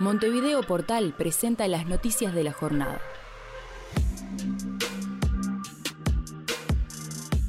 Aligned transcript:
Montevideo 0.00 0.62
Portal 0.62 1.12
presenta 1.18 1.66
las 1.66 1.86
noticias 1.86 2.32
de 2.32 2.44
la 2.44 2.52
jornada. 2.52 3.00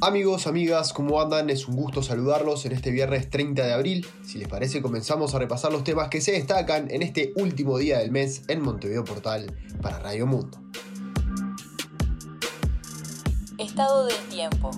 Amigos, 0.02 0.47
amigas, 0.47 0.91
¿cómo 0.91 1.21
andan? 1.21 1.51
Es 1.51 1.67
un 1.67 1.75
gusto 1.75 2.01
saludarlos 2.01 2.65
en 2.65 2.71
este 2.71 2.89
viernes 2.89 3.29
30 3.29 3.67
de 3.67 3.73
abril. 3.73 4.07
Si 4.25 4.39
les 4.39 4.47
parece, 4.47 4.81
comenzamos 4.81 5.35
a 5.35 5.39
repasar 5.39 5.71
los 5.71 5.83
temas 5.83 6.09
que 6.09 6.21
se 6.21 6.31
destacan 6.31 6.90
en 6.90 7.04
este 7.04 7.33
último 7.35 7.78
día 7.78 7.99
del 7.99 8.10
mes 8.10 8.42
en 8.47 8.62
Montevideo 8.62 9.04
Portal 9.04 9.56
para 9.84 10.00
Radio 10.00 10.26
Mundo. 10.26 10.58
Estado 13.60 14.08
del 14.08 14.28
tiempo. 14.29 14.72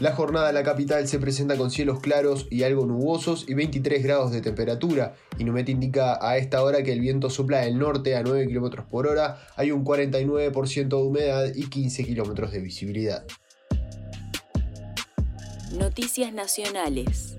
La 0.00 0.12
jornada 0.12 0.48
en 0.48 0.54
la 0.54 0.62
capital 0.62 1.06
se 1.06 1.18
presenta 1.18 1.58
con 1.58 1.70
cielos 1.70 2.00
claros 2.00 2.46
y 2.50 2.62
algo 2.62 2.86
nubosos 2.86 3.44
y 3.46 3.52
23 3.52 4.02
grados 4.02 4.32
de 4.32 4.40
temperatura. 4.40 5.14
Inumet 5.38 5.68
indica 5.68 6.18
a 6.26 6.38
esta 6.38 6.62
hora 6.62 6.82
que 6.82 6.94
el 6.94 7.00
viento 7.00 7.28
sopla 7.28 7.58
del 7.58 7.78
norte 7.78 8.16
a 8.16 8.22
9 8.22 8.46
km 8.46 8.82
por 8.86 9.06
hora, 9.06 9.46
hay 9.56 9.72
un 9.72 9.84
49% 9.84 10.88
de 10.88 10.96
humedad 10.96 11.54
y 11.54 11.68
15 11.68 12.06
km 12.06 12.50
de 12.50 12.60
visibilidad. 12.60 13.26
Noticias 15.78 16.32
nacionales. 16.32 17.36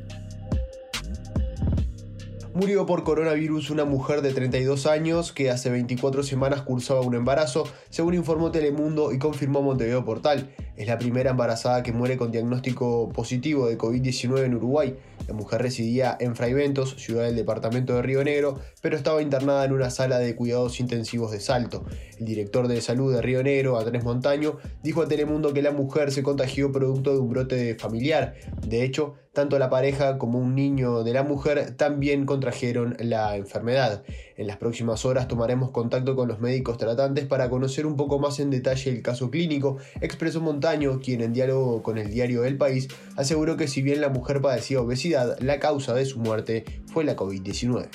Murió 2.54 2.86
por 2.86 3.06
coronavirus 3.06 3.70
una 3.70 3.86
mujer 3.86 4.22
de 4.22 4.34
32 4.34 4.86
años 4.86 5.32
que 5.32 5.50
hace 5.50 5.70
24 5.70 6.22
semanas 6.22 6.64
cursaba 6.64 7.00
un 7.00 7.16
embarazo, 7.16 7.64
según 7.90 8.14
informó 8.14 8.52
Telemundo 8.52 9.14
y 9.14 9.20
confirmó 9.20 9.62
Montevideo 9.62 10.04
Portal. 10.04 10.54
Es 10.76 10.86
la 10.88 10.98
primera 10.98 11.32
embarazada 11.32 11.82
que 11.82 11.94
muere 11.94 12.18
con 12.18 12.30
diagnóstico 12.30 13.08
positivo 13.14 13.68
de 13.68 13.78
COVID-19 13.78 14.44
en 14.44 14.56
Uruguay. 14.56 14.98
La 15.28 15.34
mujer 15.34 15.62
residía 15.62 16.18
en 16.20 16.36
Fraiventos, 16.36 16.96
ciudad 16.98 17.26
del 17.26 17.36
departamento 17.36 17.96
de 17.96 18.02
Río 18.02 18.24
Negro, 18.24 18.60
pero 18.82 18.98
estaba 18.98 19.22
internada 19.22 19.66
en 19.66 19.72
una 19.72 19.90
sala 19.90 20.20
de 20.20 20.36
cuidados 20.36 20.80
intensivos 20.80 21.32
de 21.32 21.40
Salto. 21.40 21.86
El 22.20 22.26
director 22.26 22.68
de 22.68 22.82
salud 22.82 23.14
de 23.14 23.22
Río 23.22 23.44
Negro, 23.44 23.80
Andrés 23.80 24.04
Montaño, 24.04 24.58
dijo 24.84 25.02
a 25.02 25.08
Telemundo 25.08 25.54
que 25.54 25.62
la 25.62 25.72
mujer 25.72 26.12
se 26.12 26.24
contagió 26.24 26.72
producto 26.72 27.14
de 27.14 27.20
un 27.20 27.30
brote 27.30 27.76
familiar. 27.76 28.36
De 28.66 28.84
hecho, 28.84 29.16
tanto 29.34 29.58
la 29.60 29.70
pareja 29.70 30.18
como 30.18 30.40
un 30.40 30.56
niño 30.56 31.04
de 31.04 31.14
la 31.14 31.24
mujer 31.24 31.76
también 31.78 32.26
contrajeron 32.26 32.98
la 33.00 33.38
enfermedad. 33.38 34.04
En 34.42 34.48
las 34.48 34.58
próximas 34.58 35.06
horas 35.06 35.28
tomaremos 35.28 35.70
contacto 35.70 36.16
con 36.16 36.28
los 36.28 36.40
médicos 36.40 36.80
tratantes 36.80 37.28
para 37.28 37.48
conocer 37.48 37.86
un 37.86 37.96
poco 37.96 38.18
más 38.18 38.40
en 38.40 38.50
detalle 38.50 38.90
el 38.90 39.04
caso 39.04 39.30
clínico, 39.30 39.78
expresó 40.02 40.42
Montaño, 40.42 41.00
quien 41.00 41.22
en 41.22 41.32
diálogo 41.32 41.84
con 41.84 42.00
el 42.00 42.10
diario 42.10 42.44
El 42.44 42.58
País 42.58 42.88
aseguró 43.18 43.56
que 43.56 43.68
si 43.68 43.84
bien 43.84 44.02
la 44.02 44.10
mujer 44.10 44.42
padecía 44.42 44.82
obesidad, 44.82 45.38
la 45.42 45.60
causa 45.60 45.94
de 45.94 46.08
su 46.08 46.18
muerte 46.18 46.66
fue 46.88 47.04
la 47.04 47.16
COVID-19. 47.16 47.90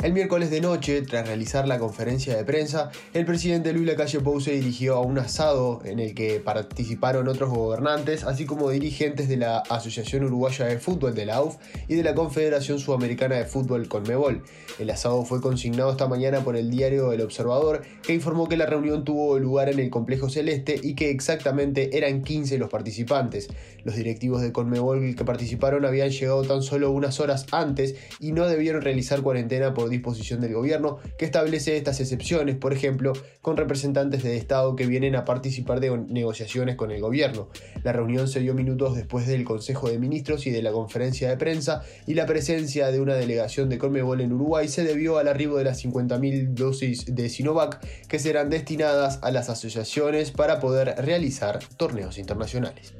El 0.00 0.12
miércoles 0.12 0.52
de 0.52 0.60
noche, 0.60 1.02
tras 1.02 1.26
realizar 1.26 1.66
la 1.66 1.80
conferencia 1.80 2.36
de 2.36 2.44
prensa, 2.44 2.92
el 3.14 3.26
presidente 3.26 3.72
Luis 3.72 3.84
Lacalle 3.84 4.20
Pou 4.20 4.40
se 4.40 4.52
dirigió 4.52 4.94
a 4.94 5.00
un 5.00 5.18
asado 5.18 5.80
en 5.84 5.98
el 5.98 6.14
que 6.14 6.38
participaron 6.38 7.26
otros 7.26 7.50
gobernantes, 7.50 8.22
así 8.22 8.46
como 8.46 8.70
dirigentes 8.70 9.28
de 9.28 9.38
la 9.38 9.58
Asociación 9.58 10.22
Uruguaya 10.22 10.66
de 10.66 10.78
Fútbol 10.78 11.16
de 11.16 11.26
la 11.26 11.42
UF 11.42 11.56
y 11.88 11.96
de 11.96 12.04
la 12.04 12.14
Confederación 12.14 12.78
Sudamericana 12.78 13.34
de 13.34 13.44
Fútbol 13.44 13.88
Conmebol. 13.88 14.44
El 14.78 14.88
asado 14.90 15.24
fue 15.24 15.40
consignado 15.40 15.90
esta 15.90 16.06
mañana 16.06 16.44
por 16.44 16.54
el 16.54 16.70
diario 16.70 17.12
El 17.12 17.20
Observador, 17.20 17.82
que 18.04 18.14
informó 18.14 18.48
que 18.48 18.56
la 18.56 18.66
reunión 18.66 19.04
tuvo 19.04 19.36
lugar 19.40 19.68
en 19.68 19.80
el 19.80 19.90
Complejo 19.90 20.30
Celeste 20.30 20.78
y 20.80 20.94
que 20.94 21.10
exactamente 21.10 21.98
eran 21.98 22.22
15 22.22 22.56
los 22.58 22.70
participantes. 22.70 23.48
Los 23.82 23.96
directivos 23.96 24.42
de 24.42 24.52
Conmebol 24.52 25.16
que 25.16 25.24
participaron 25.24 25.84
habían 25.84 26.10
llegado 26.10 26.42
tan 26.42 26.62
solo 26.62 26.92
unas 26.92 27.18
horas 27.18 27.46
antes 27.50 27.96
y 28.20 28.30
no 28.30 28.46
debieron 28.46 28.82
realizar 28.82 29.22
cuarentena 29.22 29.74
por 29.74 29.87
disposición 29.88 30.40
del 30.40 30.54
gobierno 30.54 30.98
que 31.18 31.24
establece 31.24 31.76
estas 31.76 32.00
excepciones, 32.00 32.56
por 32.56 32.72
ejemplo, 32.72 33.12
con 33.42 33.56
representantes 33.56 34.22
de 34.22 34.36
Estado 34.36 34.76
que 34.76 34.86
vienen 34.86 35.16
a 35.16 35.24
participar 35.24 35.80
de 35.80 35.96
negociaciones 36.08 36.76
con 36.76 36.90
el 36.90 37.00
gobierno. 37.00 37.48
La 37.82 37.92
reunión 37.92 38.28
se 38.28 38.40
dio 38.40 38.54
minutos 38.54 38.96
después 38.96 39.26
del 39.26 39.44
Consejo 39.44 39.88
de 39.88 39.98
Ministros 39.98 40.46
y 40.46 40.50
de 40.50 40.62
la 40.62 40.72
conferencia 40.72 41.28
de 41.28 41.36
prensa 41.36 41.82
y 42.06 42.14
la 42.14 42.26
presencia 42.26 42.90
de 42.90 43.00
una 43.00 43.14
delegación 43.14 43.68
de 43.68 43.78
Conmebol 43.78 44.20
en 44.20 44.32
Uruguay 44.32 44.68
se 44.68 44.84
debió 44.84 45.18
al 45.18 45.28
arribo 45.28 45.56
de 45.56 45.64
las 45.64 45.84
50.000 45.84 46.54
dosis 46.54 47.14
de 47.14 47.28
Sinovac 47.28 47.80
que 48.08 48.18
serán 48.18 48.50
destinadas 48.50 49.18
a 49.22 49.30
las 49.30 49.48
asociaciones 49.48 50.30
para 50.30 50.60
poder 50.60 50.94
realizar 50.98 51.60
torneos 51.76 52.18
internacionales. 52.18 52.94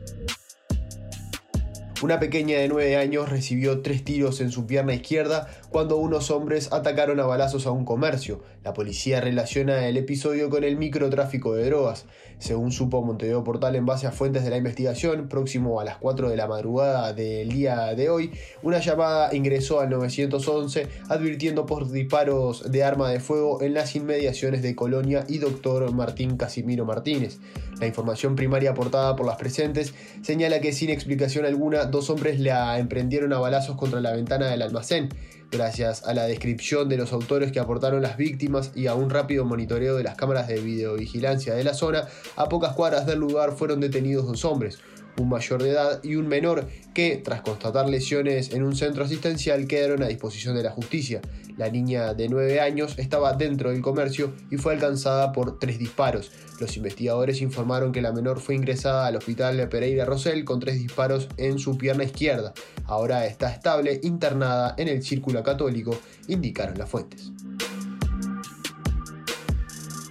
Una 2.00 2.20
pequeña 2.20 2.58
de 2.58 2.68
9 2.68 2.96
años 2.96 3.28
recibió 3.28 3.80
tres 3.80 4.04
tiros 4.04 4.40
en 4.40 4.52
su 4.52 4.66
pierna 4.66 4.94
izquierda 4.94 5.48
cuando 5.70 5.96
unos 5.96 6.30
hombres 6.30 6.72
atacaron 6.72 7.18
a 7.18 7.26
balazos 7.26 7.66
a 7.66 7.72
un 7.72 7.84
comercio. 7.84 8.40
La 8.62 8.72
policía 8.72 9.20
relaciona 9.20 9.88
el 9.88 9.96
episodio 9.96 10.48
con 10.48 10.62
el 10.62 10.76
microtráfico 10.76 11.56
de 11.56 11.66
drogas. 11.66 12.06
Según 12.38 12.70
supo 12.70 13.02
Montevideo 13.02 13.42
Portal 13.42 13.74
en 13.74 13.84
base 13.84 14.06
a 14.06 14.12
fuentes 14.12 14.44
de 14.44 14.50
la 14.50 14.58
investigación, 14.58 15.28
próximo 15.28 15.80
a 15.80 15.84
las 15.84 15.96
4 15.96 16.30
de 16.30 16.36
la 16.36 16.46
madrugada 16.46 17.12
del 17.12 17.48
día 17.48 17.92
de 17.96 18.10
hoy, 18.10 18.30
una 18.62 18.78
llamada 18.78 19.34
ingresó 19.34 19.80
al 19.80 19.90
911 19.90 20.86
advirtiendo 21.08 21.66
por 21.66 21.90
disparos 21.90 22.70
de 22.70 22.84
arma 22.84 23.10
de 23.10 23.18
fuego 23.18 23.60
en 23.60 23.74
las 23.74 23.96
inmediaciones 23.96 24.62
de 24.62 24.76
Colonia 24.76 25.24
y 25.26 25.38
Doctor 25.38 25.92
Martín 25.92 26.36
Casimiro 26.36 26.84
Martínez. 26.84 27.40
La 27.80 27.86
información 27.86 28.36
primaria 28.36 28.70
aportada 28.70 29.14
por 29.16 29.26
las 29.26 29.36
presentes 29.36 29.94
señala 30.22 30.60
que 30.60 30.72
sin 30.72 30.90
explicación 30.90 31.44
alguna 31.44 31.87
dos 31.90 32.10
hombres 32.10 32.40
la 32.40 32.78
emprendieron 32.78 33.32
a 33.32 33.38
balazos 33.38 33.76
contra 33.76 34.00
la 34.00 34.12
ventana 34.12 34.46
del 34.46 34.62
almacén. 34.62 35.08
Gracias 35.50 36.04
a 36.04 36.12
la 36.12 36.24
descripción 36.24 36.90
de 36.90 36.98
los 36.98 37.14
autores 37.14 37.52
que 37.52 37.58
aportaron 37.58 38.02
las 38.02 38.18
víctimas 38.18 38.70
y 38.74 38.86
a 38.86 38.94
un 38.94 39.08
rápido 39.08 39.46
monitoreo 39.46 39.96
de 39.96 40.02
las 40.04 40.14
cámaras 40.14 40.46
de 40.46 40.60
videovigilancia 40.60 41.54
de 41.54 41.64
la 41.64 41.72
zona, 41.72 42.06
a 42.36 42.50
pocas 42.50 42.74
cuadras 42.74 43.06
del 43.06 43.20
lugar 43.20 43.52
fueron 43.52 43.80
detenidos 43.80 44.26
dos 44.26 44.44
hombres, 44.44 44.78
un 45.18 45.30
mayor 45.30 45.62
de 45.62 45.70
edad 45.70 46.00
y 46.02 46.16
un 46.16 46.28
menor 46.28 46.68
que, 46.92 47.16
tras 47.16 47.40
constatar 47.40 47.88
lesiones 47.88 48.52
en 48.52 48.62
un 48.62 48.76
centro 48.76 49.04
asistencial, 49.04 49.66
quedaron 49.66 50.02
a 50.02 50.08
disposición 50.08 50.54
de 50.54 50.62
la 50.64 50.70
justicia. 50.70 51.22
La 51.56 51.70
niña 51.70 52.14
de 52.14 52.28
9 52.28 52.60
años 52.60 52.98
estaba 52.98 53.32
dentro 53.32 53.70
del 53.70 53.82
comercio 53.82 54.32
y 54.50 54.58
fue 54.58 54.74
alcanzada 54.74 55.32
por 55.32 55.58
tres 55.58 55.78
disparos. 55.78 56.30
Los 56.60 56.76
investigadores 56.76 57.40
informaron 57.40 57.92
que 57.92 58.02
la 58.02 58.12
menor 58.12 58.40
fue 58.40 58.54
ingresada 58.54 59.06
al 59.06 59.16
hospital 59.16 59.56
de 59.56 59.66
Pereira 59.66 60.04
Rosell 60.04 60.44
con 60.44 60.60
tres 60.60 60.76
disparos 60.76 61.28
en 61.36 61.58
su 61.58 61.76
pierna 61.76 62.04
izquierda. 62.04 62.52
Ahora 62.84 63.26
está 63.26 63.50
estable, 63.50 64.00
internada 64.02 64.74
en 64.76 64.88
el 64.88 65.02
círculo 65.02 65.37
católico, 65.42 65.98
indicaron 66.26 66.78
las 66.78 66.88
fuentes. 66.88 67.32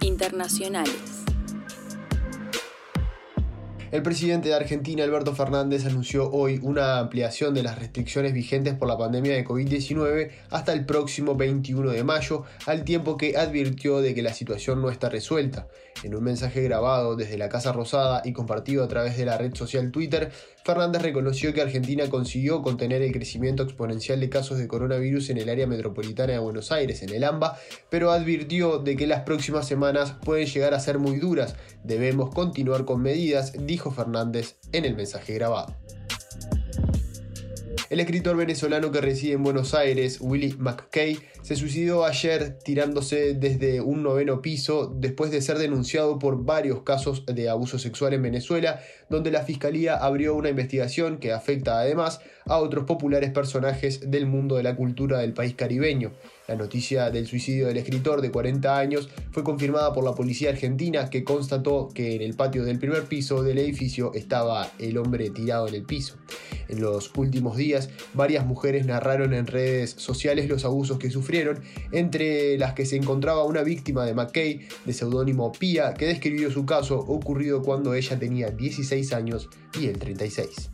Internacionales. 0.00 1.17
El 3.90 4.02
presidente 4.02 4.50
de 4.50 4.54
Argentina, 4.54 5.02
Alberto 5.02 5.34
Fernández, 5.34 5.86
anunció 5.86 6.30
hoy 6.30 6.60
una 6.62 6.98
ampliación 6.98 7.54
de 7.54 7.62
las 7.62 7.78
restricciones 7.78 8.34
vigentes 8.34 8.74
por 8.74 8.86
la 8.86 8.98
pandemia 8.98 9.32
de 9.32 9.46
COVID-19 9.46 10.30
hasta 10.50 10.74
el 10.74 10.84
próximo 10.84 11.36
21 11.36 11.92
de 11.92 12.04
mayo, 12.04 12.44
al 12.66 12.84
tiempo 12.84 13.16
que 13.16 13.38
advirtió 13.38 14.02
de 14.02 14.14
que 14.14 14.20
la 14.20 14.34
situación 14.34 14.82
no 14.82 14.90
está 14.90 15.08
resuelta. 15.08 15.68
En 16.02 16.14
un 16.14 16.22
mensaje 16.22 16.62
grabado 16.62 17.16
desde 17.16 17.38
la 17.38 17.48
Casa 17.48 17.72
Rosada 17.72 18.20
y 18.26 18.34
compartido 18.34 18.84
a 18.84 18.88
través 18.88 19.16
de 19.16 19.24
la 19.24 19.38
red 19.38 19.54
social 19.54 19.90
Twitter, 19.90 20.30
Fernández 20.64 21.00
reconoció 21.00 21.54
que 21.54 21.62
Argentina 21.62 22.10
consiguió 22.10 22.60
contener 22.60 23.00
el 23.00 23.10
crecimiento 23.10 23.62
exponencial 23.62 24.20
de 24.20 24.28
casos 24.28 24.58
de 24.58 24.68
coronavirus 24.68 25.30
en 25.30 25.38
el 25.38 25.48
área 25.48 25.66
metropolitana 25.66 26.34
de 26.34 26.38
Buenos 26.38 26.72
Aires, 26.72 27.02
en 27.02 27.08
el 27.08 27.24
AMBA, 27.24 27.58
pero 27.88 28.10
advirtió 28.10 28.78
de 28.78 28.96
que 28.96 29.06
las 29.06 29.22
próximas 29.22 29.66
semanas 29.66 30.14
pueden 30.22 30.46
llegar 30.46 30.74
a 30.74 30.80
ser 30.80 30.98
muy 30.98 31.16
duras. 31.16 31.56
Debemos 31.88 32.28
continuar 32.34 32.84
con 32.84 33.00
medidas, 33.00 33.54
dijo 33.58 33.90
Fernández 33.90 34.56
en 34.72 34.84
el 34.84 34.94
mensaje 34.94 35.32
grabado. 35.32 35.74
El 37.88 38.00
escritor 38.00 38.36
venezolano 38.36 38.92
que 38.92 39.00
reside 39.00 39.32
en 39.32 39.42
Buenos 39.42 39.72
Aires, 39.72 40.18
Willie 40.20 40.54
McKay, 40.58 41.18
se 41.40 41.56
suicidó 41.56 42.04
ayer 42.04 42.58
tirándose 42.58 43.32
desde 43.32 43.80
un 43.80 44.02
noveno 44.02 44.42
piso 44.42 44.94
después 44.94 45.30
de 45.30 45.40
ser 45.40 45.56
denunciado 45.56 46.18
por 46.18 46.44
varios 46.44 46.82
casos 46.82 47.24
de 47.24 47.48
abuso 47.48 47.78
sexual 47.78 48.12
en 48.12 48.20
Venezuela, 48.20 48.82
donde 49.08 49.30
la 49.30 49.44
Fiscalía 49.44 49.96
abrió 49.96 50.34
una 50.34 50.50
investigación 50.50 51.16
que 51.16 51.32
afecta 51.32 51.80
además 51.80 52.20
a 52.44 52.58
otros 52.58 52.84
populares 52.84 53.30
personajes 53.30 54.10
del 54.10 54.26
mundo 54.26 54.56
de 54.56 54.64
la 54.64 54.76
cultura 54.76 55.20
del 55.20 55.32
país 55.32 55.54
caribeño. 55.54 56.12
La 56.48 56.56
noticia 56.56 57.10
del 57.10 57.26
suicidio 57.26 57.66
del 57.66 57.76
escritor 57.76 58.22
de 58.22 58.30
40 58.30 58.78
años 58.78 59.10
fue 59.32 59.44
confirmada 59.44 59.92
por 59.92 60.02
la 60.02 60.14
policía 60.14 60.48
argentina 60.48 61.10
que 61.10 61.22
constató 61.22 61.90
que 61.92 62.16
en 62.16 62.22
el 62.22 62.32
patio 62.36 62.64
del 62.64 62.78
primer 62.78 63.04
piso 63.04 63.42
del 63.42 63.58
edificio 63.58 64.14
estaba 64.14 64.72
el 64.78 64.96
hombre 64.96 65.28
tirado 65.28 65.68
en 65.68 65.74
el 65.74 65.82
piso. 65.82 66.16
En 66.68 66.80
los 66.80 67.12
últimos 67.16 67.58
días, 67.58 67.90
varias 68.14 68.46
mujeres 68.46 68.86
narraron 68.86 69.34
en 69.34 69.46
redes 69.46 69.90
sociales 69.98 70.48
los 70.48 70.64
abusos 70.64 70.98
que 70.98 71.10
sufrieron, 71.10 71.60
entre 71.92 72.56
las 72.56 72.72
que 72.72 72.86
se 72.86 72.96
encontraba 72.96 73.44
una 73.44 73.62
víctima 73.62 74.06
de 74.06 74.14
McKay 74.14 74.68
de 74.86 74.92
seudónimo 74.94 75.52
Pia 75.52 75.92
que 75.92 76.06
describió 76.06 76.50
su 76.50 76.64
caso 76.64 76.98
ocurrido 76.98 77.60
cuando 77.60 77.92
ella 77.92 78.18
tenía 78.18 78.50
16 78.50 79.12
años 79.12 79.50
y 79.78 79.88
él 79.88 79.98
36. 79.98 80.70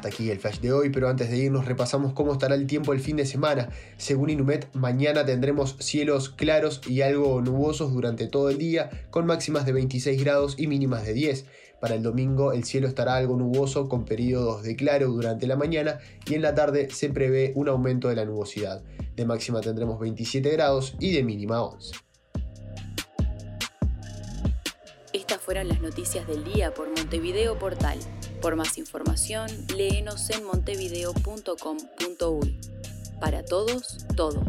Hasta 0.00 0.08
aquí 0.08 0.30
el 0.30 0.40
flash 0.40 0.60
de 0.60 0.72
hoy, 0.72 0.88
pero 0.88 1.10
antes 1.10 1.28
de 1.28 1.36
irnos 1.36 1.66
repasamos 1.66 2.14
cómo 2.14 2.32
estará 2.32 2.54
el 2.54 2.66
tiempo 2.66 2.94
el 2.94 3.00
fin 3.00 3.16
de 3.16 3.26
semana. 3.26 3.68
Según 3.98 4.30
Inumet, 4.30 4.74
mañana 4.74 5.26
tendremos 5.26 5.76
cielos 5.78 6.30
claros 6.30 6.80
y 6.88 7.02
algo 7.02 7.42
nubosos 7.42 7.92
durante 7.92 8.26
todo 8.26 8.48
el 8.48 8.56
día, 8.56 8.88
con 9.10 9.26
máximas 9.26 9.66
de 9.66 9.72
26 9.74 10.18
grados 10.18 10.54
y 10.56 10.68
mínimas 10.68 11.04
de 11.04 11.12
10. 11.12 11.44
Para 11.82 11.96
el 11.96 12.02
domingo 12.02 12.54
el 12.54 12.64
cielo 12.64 12.88
estará 12.88 13.16
algo 13.16 13.36
nuboso 13.36 13.90
con 13.90 14.06
periodos 14.06 14.62
de 14.62 14.74
claro 14.74 15.08
durante 15.08 15.46
la 15.46 15.56
mañana 15.56 15.98
y 16.26 16.32
en 16.32 16.40
la 16.40 16.54
tarde 16.54 16.88
se 16.90 17.10
prevé 17.10 17.52
un 17.54 17.68
aumento 17.68 18.08
de 18.08 18.16
la 18.16 18.24
nubosidad. 18.24 18.82
De 19.16 19.26
máxima 19.26 19.60
tendremos 19.60 20.00
27 20.00 20.48
grados 20.48 20.94
y 20.98 21.12
de 21.12 21.22
mínima 21.22 21.62
11. 21.62 21.92
Estas 25.12 25.42
fueron 25.42 25.68
las 25.68 25.82
noticias 25.82 26.26
del 26.26 26.42
día 26.42 26.72
por 26.72 26.88
Montevideo 26.88 27.58
Portal. 27.58 27.98
Por 28.40 28.56
más 28.56 28.78
información, 28.78 29.50
léenos 29.76 30.30
en 30.30 30.44
montevideo.com.uy. 30.44 32.60
Para 33.20 33.44
todos, 33.44 34.06
todo. 34.16 34.42